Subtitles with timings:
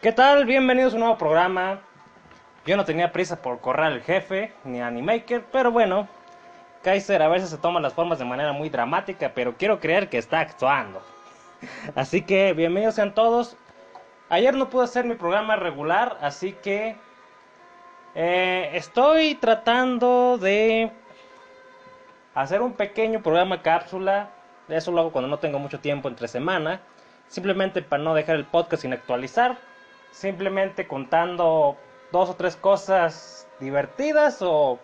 [0.00, 0.44] ¿Qué tal?
[0.44, 1.80] Bienvenidos a un nuevo programa.
[2.64, 6.06] Yo no tenía prisa por correr al jefe, ni a Animaker, pero bueno,
[6.84, 10.18] Kaiser a veces se toma las formas de manera muy dramática, pero quiero creer que
[10.18, 11.02] está actuando.
[11.96, 13.56] Así que bienvenidos sean todos.
[14.28, 16.94] Ayer no pude hacer mi programa regular, así que
[18.14, 20.92] eh, estoy tratando de
[22.36, 24.30] hacer un pequeño programa cápsula.
[24.68, 26.82] Eso lo hago cuando no tengo mucho tiempo entre semana.
[27.26, 29.58] Simplemente para no dejar el podcast sin actualizar.
[30.10, 31.76] Simplemente contando
[32.12, 34.78] dos o tres cosas divertidas o,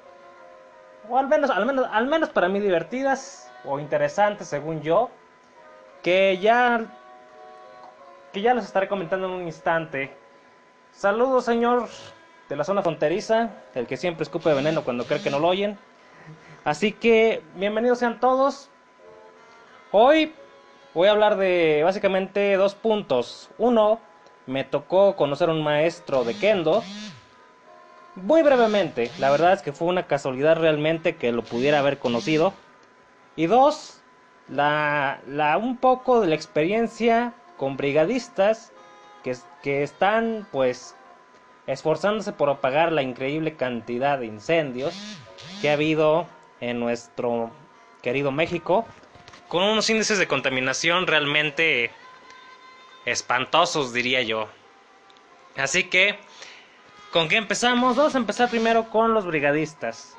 [1.08, 5.10] o al, menos, al, menos, al menos para mí divertidas o interesantes según yo.
[6.02, 6.86] Que ya
[8.34, 10.14] que ya les estaré comentando en un instante.
[10.90, 11.88] Saludos, señor
[12.48, 15.78] de la zona fronteriza, el que siempre escupe veneno cuando cree que no lo oyen.
[16.64, 18.70] Así que, bienvenidos sean todos.
[19.92, 20.34] Hoy
[20.94, 23.50] voy a hablar de básicamente dos puntos.
[23.56, 24.00] Uno,
[24.46, 26.82] me tocó conocer a un maestro de Kendo.
[28.16, 32.54] Muy brevemente, la verdad es que fue una casualidad realmente que lo pudiera haber conocido.
[33.36, 34.00] Y dos,
[34.48, 38.72] la, la un poco de la experiencia con brigadistas
[39.22, 40.94] que, que están pues
[41.66, 44.94] esforzándose por apagar la increíble cantidad de incendios
[45.60, 46.26] que ha habido
[46.60, 47.50] en nuestro
[48.02, 48.84] querido México,
[49.48, 51.90] con unos índices de contaminación realmente
[53.04, 54.48] espantosos, diría yo.
[55.56, 56.18] Así que,
[57.12, 57.96] ¿con qué empezamos?
[57.96, 60.16] Vamos a empezar primero con los brigadistas.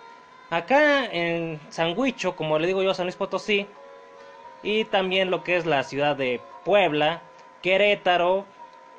[0.50, 3.68] Acá en San Huicho, como le digo yo a San Luis Potosí,
[4.64, 7.22] y también lo que es la ciudad de Puebla,
[7.62, 8.46] Querétaro,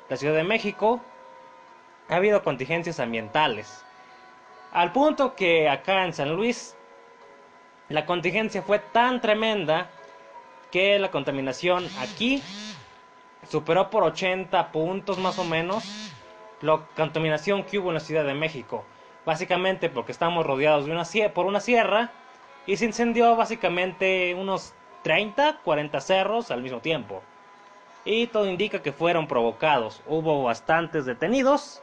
[0.09, 1.01] la Ciudad de México,
[2.09, 3.83] ha habido contingencias ambientales.
[4.71, 6.75] Al punto que acá en San Luis
[7.89, 9.89] la contingencia fue tan tremenda
[10.71, 12.43] que la contaminación aquí
[13.49, 16.11] superó por 80 puntos más o menos
[16.61, 18.83] la contaminación que hubo en la Ciudad de México.
[19.25, 22.11] Básicamente porque estamos rodeados de una por una sierra
[22.65, 27.21] y se incendió básicamente unos 30, 40 cerros al mismo tiempo.
[28.05, 30.01] Y todo indica que fueron provocados.
[30.07, 31.81] Hubo bastantes detenidos,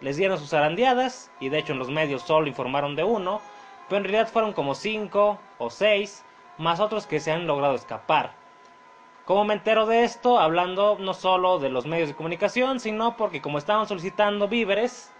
[0.00, 3.40] les dieron sus arandeadas y de hecho en los medios solo informaron de uno,
[3.88, 6.24] pero en realidad fueron como 5 o 6,
[6.58, 8.41] más otros que se han logrado escapar.
[9.32, 10.38] ¿Cómo me entero de esto?
[10.38, 15.10] Hablando no solo de los medios de comunicación, sino porque como estaban solicitando víveres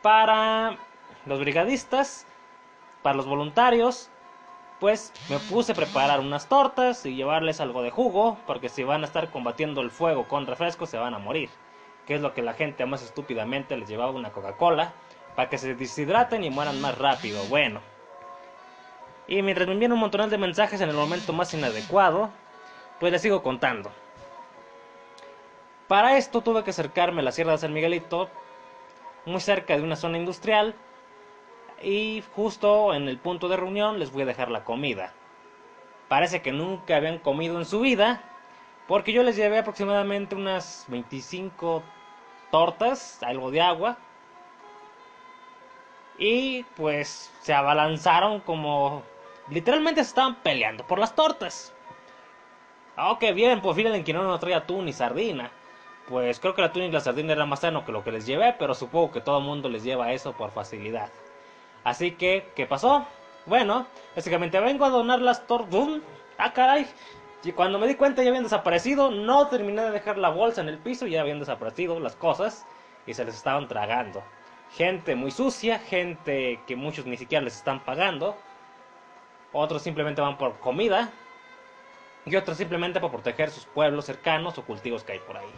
[0.00, 0.76] para
[1.26, 2.24] los brigadistas,
[3.02, 4.10] para los voluntarios,
[4.78, 9.02] pues me puse a preparar unas tortas y llevarles algo de jugo, porque si van
[9.02, 11.50] a estar combatiendo el fuego con refresco se van a morir.
[12.06, 14.92] Que es lo que la gente más estúpidamente les llevaba una Coca-Cola,
[15.34, 17.42] para que se deshidraten y mueran más rápido.
[17.48, 17.80] Bueno.
[19.26, 22.30] Y mientras me envían un montón de mensajes en el momento más inadecuado,
[22.98, 23.90] pues les sigo contando.
[25.86, 28.28] Para esto tuve que acercarme a la Sierra de San Miguelito,
[29.24, 30.74] muy cerca de una zona industrial,
[31.82, 35.12] y justo en el punto de reunión les voy a dejar la comida.
[36.08, 38.22] Parece que nunca habían comido en su vida,
[38.86, 41.82] porque yo les llevé aproximadamente unas 25
[42.50, 43.98] tortas, algo de agua,
[46.18, 49.02] y pues se abalanzaron como
[49.48, 51.72] literalmente se estaban peleando por las tortas.
[53.00, 55.52] Ah, ok, bien, pues fíjense que no nos traía atún ni sardina.
[56.08, 58.26] Pues creo que la atún y la sardina era más sano que lo que les
[58.26, 61.08] llevé, pero supongo que todo el mundo les lleva eso por facilidad.
[61.84, 63.06] Así que, ¿qué pasó?
[63.46, 63.86] Bueno,
[64.16, 66.00] básicamente vengo a donar las tortas.
[66.38, 66.88] ¡Ah, caray!
[67.44, 70.68] Y cuando me di cuenta ya habían desaparecido, no terminé de dejar la bolsa en
[70.68, 72.66] el piso, ya habían desaparecido las cosas
[73.06, 74.24] y se les estaban tragando.
[74.72, 78.36] Gente muy sucia, gente que muchos ni siquiera les están pagando.
[79.52, 81.12] Otros simplemente van por comida.
[82.28, 85.50] Y otros simplemente por proteger sus pueblos cercanos o cultivos que hay por ahí.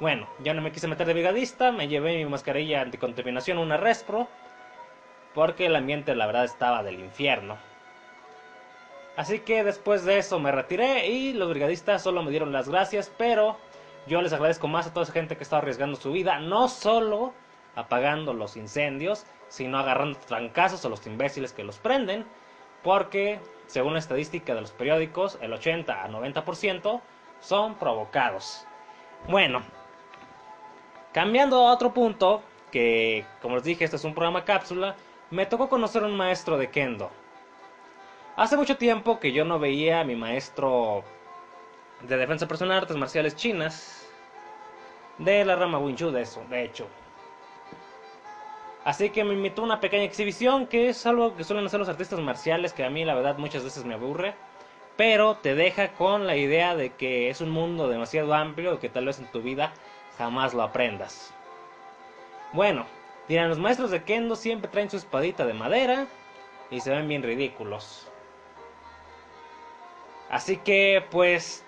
[0.00, 4.28] Bueno, ya no me quise meter de brigadista, me llevé mi mascarilla anticontaminación, una Respro
[5.34, 7.56] porque el ambiente la verdad estaba del infierno.
[9.16, 13.12] Así que después de eso me retiré y los brigadistas solo me dieron las gracias,
[13.16, 13.58] pero
[14.06, 17.34] yo les agradezco más a toda esa gente que está arriesgando su vida, no solo
[17.74, 22.24] apagando los incendios, sino agarrando trancazos a los imbéciles que los prenden,
[22.82, 27.00] porque según la estadística de los periódicos, el 80 a 90%
[27.38, 28.66] son provocados.
[29.28, 29.62] Bueno,
[31.12, 34.96] cambiando a otro punto, que como les dije, este es un programa cápsula,
[35.30, 37.12] me tocó conocer a un maestro de kendo.
[38.34, 41.04] Hace mucho tiempo que yo no veía a mi maestro
[42.02, 44.04] de defensa personal, artes marciales chinas,
[45.18, 46.88] de la rama Wing Chun, de eso, de hecho.
[48.84, 51.88] Así que me invitó a una pequeña exhibición, que es algo que suelen hacer los
[51.88, 54.34] artistas marciales, que a mí la verdad muchas veces me aburre,
[54.96, 59.06] pero te deja con la idea de que es un mundo demasiado amplio que tal
[59.06, 59.72] vez en tu vida
[60.16, 61.34] jamás lo aprendas.
[62.52, 62.86] Bueno,
[63.28, 66.06] dirán, los maestros de Kendo siempre traen su espadita de madera
[66.70, 68.10] y se ven bien ridículos.
[70.30, 71.64] Así que, pues,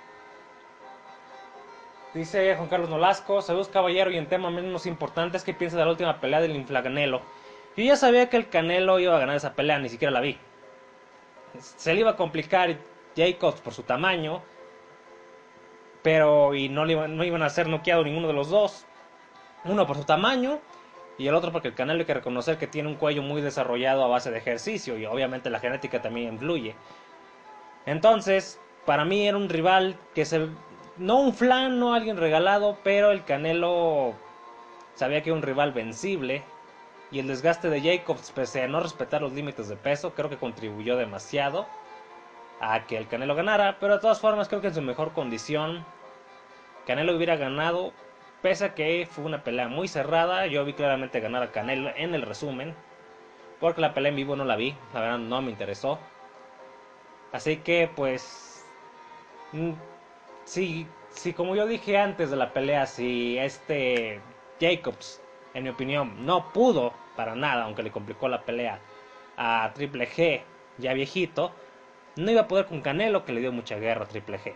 [2.15, 5.91] dice Juan Carlos Nolasco, busca caballero y en temas menos importantes, ¿qué piensa de la
[5.91, 7.23] última pelea del Inflaganelo?
[7.77, 10.39] Yo ya sabía que el Canelo iba a ganar esa pelea, ni siquiera la vi.
[11.59, 12.77] Se le iba a complicar
[13.17, 14.43] Jacobs por su tamaño,
[16.03, 18.85] pero y no, le iban, no iban a ser noqueado ninguno de los dos.
[19.65, 20.59] Uno por su tamaño
[21.19, 24.05] y el otro porque el Canelo hay que reconocer que tiene un cuello muy desarrollado
[24.05, 26.75] a base de ejercicio y obviamente la genética también influye.
[27.87, 30.49] Entonces, para mí era un rival que se...
[31.03, 34.15] No un flan, no alguien regalado, pero el Canelo
[34.95, 36.45] sabía que era un rival vencible.
[37.11, 40.37] Y el desgaste de Jacobs, pese a no respetar los límites de peso, creo que
[40.37, 41.67] contribuyó demasiado
[42.61, 43.79] a que el Canelo ganara.
[43.81, 45.85] Pero de todas formas, creo que en su mejor condición,
[46.87, 47.93] Canelo hubiera ganado.
[48.41, 52.15] Pese a que fue una pelea muy cerrada, yo vi claramente ganar a Canelo en
[52.15, 52.77] el resumen.
[53.59, 55.99] Porque la pelea en vivo no la vi, la verdad no me interesó.
[57.33, 58.65] Así que pues...
[60.45, 64.21] Si, si como yo dije antes de la pelea, si este
[64.61, 65.21] Jacobs,
[65.55, 68.79] en mi opinión, no pudo para nada, aunque le complicó la pelea
[69.37, 70.43] a Triple G
[70.79, 71.53] ya viejito,
[72.17, 74.53] no iba a poder con Canelo, que le dio mucha guerra a Triple G.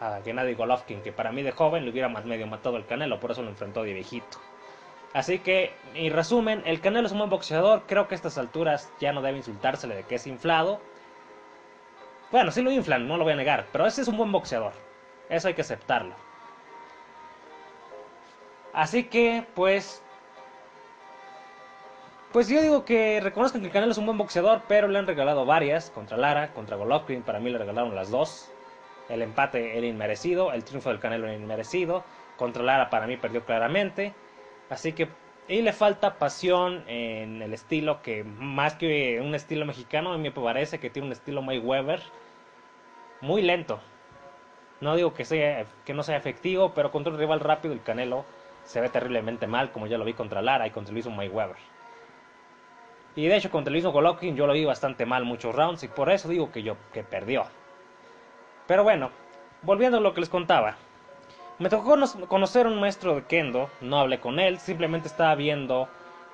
[0.00, 3.20] A Gennady Golovkin, que para mí de joven le hubiera más medio matado el Canelo,
[3.20, 4.38] por eso lo enfrentó de viejito.
[5.12, 8.90] Así que, en resumen, el Canelo es un buen boxeador, creo que a estas alturas
[8.98, 10.80] ya no debe insultársele de que es inflado.
[12.30, 14.72] Bueno, sí lo inflan, no lo voy a negar, pero ese es un buen boxeador.
[15.32, 16.14] Eso hay que aceptarlo.
[18.74, 20.02] Así que, pues...
[22.32, 25.06] Pues yo digo que reconozcan que el Canelo es un buen boxeador, pero le han
[25.06, 25.90] regalado varias.
[25.90, 28.50] Contra Lara, contra Golovkin, para mí le regalaron las dos.
[29.08, 32.04] El empate era inmerecido, el triunfo del Canelo era inmerecido.
[32.36, 34.14] Contra Lara para mí perdió claramente.
[34.68, 35.08] Así que
[35.48, 40.22] y le falta pasión en el estilo que más que un estilo mexicano, a mí
[40.22, 42.02] me parece que tiene un estilo Mayweather
[43.22, 43.80] muy lento.
[44.82, 48.24] No digo que sea que no sea efectivo, pero contra un rival rápido el Canelo
[48.64, 51.54] se ve terriblemente mal, como ya lo vi contra Lara y contra Luis Mayweather.
[53.14, 56.10] Y de hecho contra Luis Golovkin yo lo vi bastante mal muchos rounds y por
[56.10, 57.44] eso digo que yo que perdió.
[58.66, 59.10] Pero bueno,
[59.62, 60.74] volviendo a lo que les contaba.
[61.60, 61.94] Me tocó
[62.26, 65.88] conocer a un maestro de kendo, no hablé con él, simplemente estaba viendo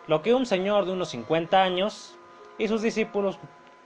[0.07, 2.17] lo que un señor de unos 50 años
[2.57, 3.39] y sus discípulos,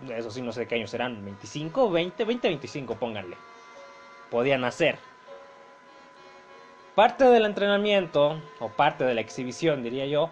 [0.09, 3.37] eso sí no sé de qué años serán, 25, 20, 20, 25 pónganle,
[4.33, 4.99] podían hacer.
[6.95, 10.31] Parte del entrenamiento, o parte de la exhibición diría yo,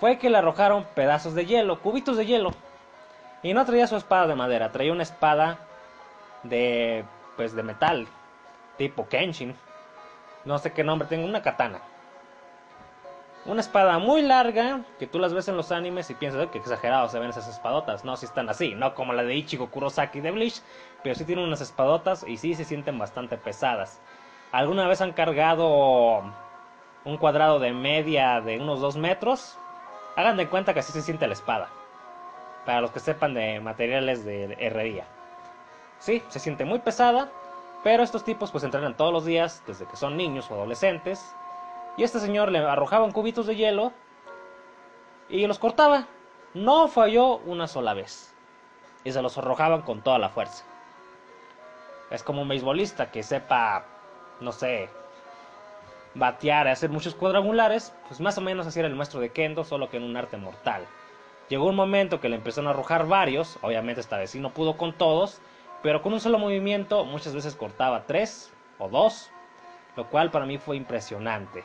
[0.00, 2.52] fue que le arrojaron pedazos de hielo, cubitos de hielo.
[3.42, 5.58] Y no traía su espada de madera, traía una espada
[6.42, 7.04] de
[7.36, 8.08] pues de metal,
[8.78, 9.54] tipo Kenshin.
[10.46, 11.82] No sé qué nombre, tengo una katana.
[13.44, 17.08] Una espada muy larga, que tú las ves en los animes y piensas que exagerado
[17.08, 18.04] se ven esas espadotas.
[18.04, 20.62] No, si están así, no como la de Ichigo Kurosaki de Bleach,
[21.02, 24.00] pero sí tienen unas espadotas y sí se sienten bastante pesadas.
[24.52, 26.22] ¿Alguna vez han cargado
[27.04, 29.58] un cuadrado de media de unos 2 metros?
[30.14, 31.68] Hagan de cuenta que así se siente la espada.
[32.64, 35.04] Para los que sepan de materiales de herrería.
[35.98, 37.28] Sí, se siente muy pesada,
[37.82, 41.34] pero estos tipos pues entrenan todos los días desde que son niños o adolescentes.
[41.96, 43.92] Y este señor le arrojaban cubitos de hielo
[45.28, 46.06] y los cortaba.
[46.54, 48.34] No falló una sola vez.
[49.04, 50.64] Y se los arrojaban con toda la fuerza.
[52.10, 53.86] Es como un beisbolista que sepa
[54.42, 54.88] no sé,
[56.14, 59.88] batear, hacer muchos cuadrangulares, pues más o menos así era el maestro de Kendo, solo
[59.88, 60.86] que en un arte mortal.
[61.48, 64.76] Llegó un momento que le empezaron a arrojar varios, obviamente esta vez sí no pudo
[64.76, 65.40] con todos,
[65.82, 69.30] pero con un solo movimiento muchas veces cortaba tres o dos,
[69.96, 71.64] lo cual para mí fue impresionante.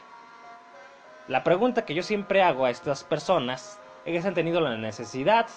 [1.27, 5.47] La pregunta que yo siempre hago a estas personas es que han tenido la necesidad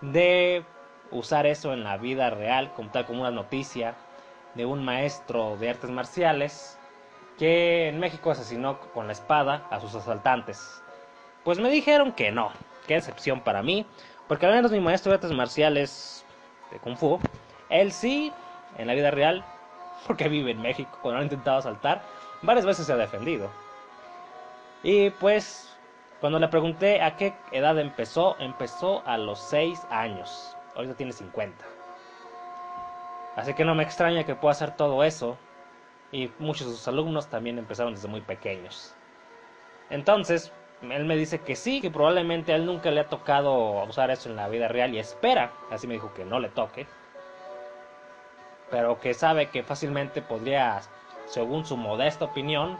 [0.00, 0.64] de
[1.10, 3.96] usar eso en la vida real, como tal como una noticia,
[4.54, 6.78] de un maestro de artes marciales
[7.36, 10.82] que en México asesinó con la espada a sus asaltantes.
[11.42, 12.52] Pues me dijeron que no,
[12.86, 13.86] qué excepción para mí,
[14.28, 16.24] porque al menos mi maestro de artes marciales
[16.70, 17.18] de Kung Fu,
[17.70, 18.32] él sí,
[18.76, 19.44] en la vida real,
[20.06, 22.02] porque vive en México, cuando lo ha intentado asaltar,
[22.42, 23.50] varias veces se ha defendido.
[24.82, 25.76] Y pues,
[26.20, 30.56] cuando le pregunté a qué edad empezó, empezó a los 6 años.
[30.74, 31.64] Ahorita tiene 50.
[33.36, 35.36] Así que no me extraña que pueda hacer todo eso.
[36.10, 38.94] Y muchos de sus alumnos también empezaron desde muy pequeños.
[39.90, 44.10] Entonces, él me dice que sí, que probablemente a él nunca le ha tocado usar
[44.10, 46.86] eso en la vida real y espera, así me dijo que no le toque.
[48.70, 50.80] Pero que sabe que fácilmente podría,
[51.26, 52.78] según su modesta opinión,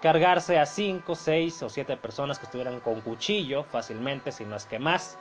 [0.00, 4.64] cargarse a 5, 6 o 7 personas que estuvieran con cuchillo fácilmente, si no es
[4.64, 5.18] que más,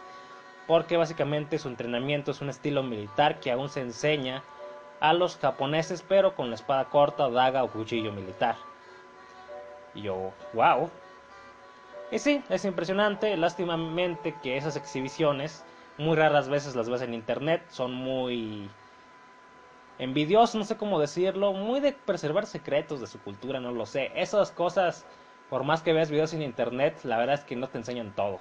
[0.68, 4.44] porque básicamente su entrenamiento es un estilo militar que aún se enseña
[5.00, 8.56] a los japoneses, pero con la espada corta, daga o cuchillo militar.
[9.94, 10.90] Y yo, wow.
[12.12, 15.64] Y sí, es impresionante, lástimamente que esas exhibiciones,
[15.98, 18.70] muy raras veces las ves en internet, son muy
[20.00, 24.12] envidiosos, no sé cómo decirlo, muy de preservar secretos de su cultura, no lo sé.
[24.16, 25.06] Esas cosas,
[25.50, 28.40] por más que veas videos en internet, la verdad es que no te enseñan todo.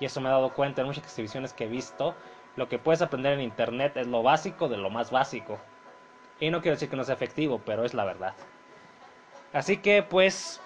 [0.00, 2.14] Y eso me he dado cuenta en muchas exhibiciones que he visto.
[2.56, 5.58] Lo que puedes aprender en internet es lo básico de lo más básico.
[6.40, 8.34] Y no quiero decir que no sea efectivo, pero es la verdad.
[9.52, 10.60] Así que pues,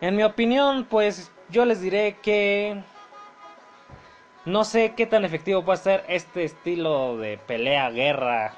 [0.00, 2.82] en mi opinión, pues yo les diré que
[4.46, 8.54] no sé qué tan efectivo puede ser este estilo de pelea, guerra.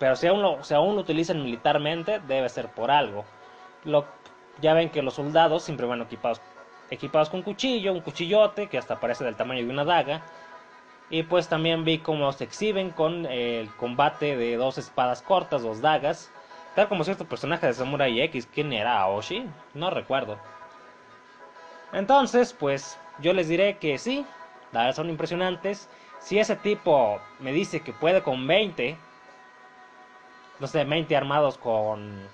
[0.00, 3.24] Pero si aún lo, si aún lo utilizan militarmente, debe ser por algo.
[3.84, 4.06] Lo,
[4.60, 6.40] ya ven que los soldados siempre van equipados,
[6.90, 10.22] equipados con cuchillo, un cuchillote que hasta parece del tamaño de una daga.
[11.10, 15.80] Y pues también vi cómo se exhiben con el combate de dos espadas cortas, dos
[15.80, 16.32] dagas.
[16.74, 18.48] Tal como cierto personaje de Samurai X.
[18.52, 18.98] ¿Quién era?
[18.98, 19.46] ¿Aoshi?
[19.74, 20.38] No recuerdo.
[21.92, 24.24] Entonces, pues yo les diré que sí,
[24.94, 25.88] son impresionantes.
[26.18, 28.96] Si ese tipo me dice que puede con 20,
[30.60, 32.28] no sé, 20 armados con,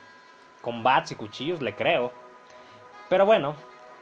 [0.61, 2.13] con bats y cuchillos, le creo.
[3.09, 3.57] Pero bueno,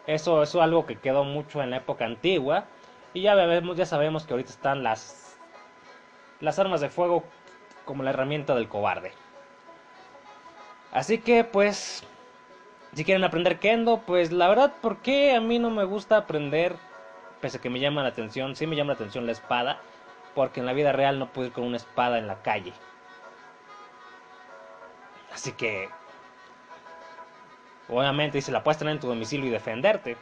[0.07, 2.65] eso, es algo que quedó mucho en la época antigua.
[3.15, 3.35] Y ya,
[3.75, 5.39] ya sabemos que ahorita están las,
[6.41, 7.25] las armas de fuego
[7.85, 9.13] como la herramienta del cobarde.
[10.93, 12.05] Así que pues,
[12.95, 16.77] si quieren aprender kendo, pues la verdad, ¿por qué a mí no me gusta aprender
[17.47, 19.79] pese a que me llama la atención, sí me llama la atención la espada,
[20.35, 22.73] porque en la vida real no puedo ir con una espada en la calle.
[25.33, 25.89] Así que,
[27.89, 30.17] obviamente, si la puedes tener en tu domicilio y defenderte,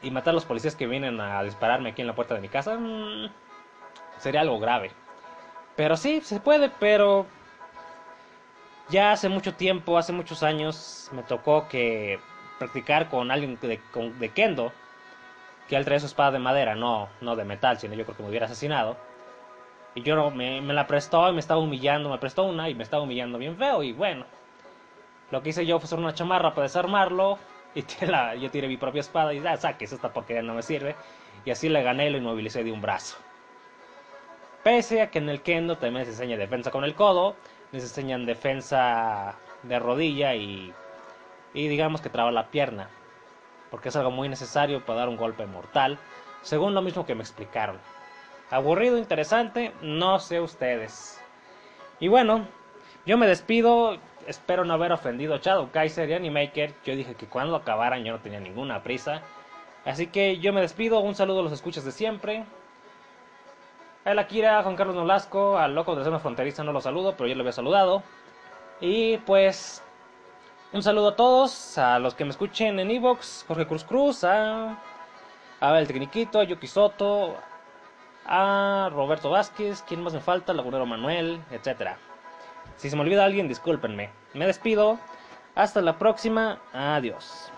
[0.00, 2.48] y matar a los policías que vienen a dispararme aquí en la puerta de mi
[2.48, 3.32] casa, mm,
[4.18, 4.92] sería algo grave.
[5.74, 7.26] Pero sí, se puede, pero
[8.90, 12.20] ya hace mucho tiempo, hace muchos años, me tocó que
[12.60, 13.80] practicar con alguien de,
[14.20, 14.72] de kendo
[15.68, 18.22] que él traía su espada de madera, no, no de metal, sino yo creo que
[18.22, 18.96] me hubiera asesinado.
[19.94, 22.82] Y yo me, me la prestó y me estaba humillando, me prestó una y me
[22.82, 23.82] estaba humillando bien feo.
[23.82, 24.26] Y bueno,
[25.30, 27.38] lo que hice yo fue hacer una chamarra para desarmarlo.
[27.74, 27.82] Y
[28.40, 30.96] yo tiré mi propia espada y ya, saques, esta porquería no me sirve.
[31.44, 33.16] Y así le gané lo inmovilicé de un brazo.
[34.62, 37.36] Pese a que en el kendo también se enseña defensa con el codo,
[37.70, 40.72] les enseñan defensa de rodilla y,
[41.52, 42.88] y digamos que traba la pierna
[43.74, 45.98] porque es algo muy necesario para dar un golpe mortal,
[46.42, 47.80] según lo mismo que me explicaron.
[48.48, 51.20] Aburrido, interesante, no sé ustedes.
[51.98, 52.46] Y bueno,
[53.04, 53.96] yo me despido,
[54.28, 58.12] espero no haber ofendido a Shadow Kaiser y Animaker, yo dije que cuando acabaran yo
[58.12, 59.22] no tenía ninguna prisa.
[59.84, 62.44] Así que yo me despido, un saludo a los escuchas de siempre.
[64.04, 67.16] A el Akira, Juan Carlos Nolasco, al loco de la zona fronteriza no lo saludo,
[67.16, 68.04] pero yo lo había saludado.
[68.80, 69.83] Y pues
[70.74, 74.76] un saludo a todos, a los que me escuchen en Evox, Jorge Cruz Cruz, a
[75.60, 77.36] Abel Tecniquito, a Yuki Soto,
[78.26, 80.52] a Roberto Vázquez, ¿quién más me falta?
[80.52, 81.92] Lagunero Manuel, etc.
[82.76, 84.10] Si se me olvida alguien, discúlpenme.
[84.34, 84.98] Me despido.
[85.54, 86.58] Hasta la próxima.
[86.72, 87.52] Adiós.